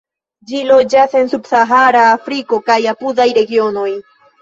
[0.51, 3.91] Ĝi loĝas en subsahara Afriko kaj apudaj regionoj.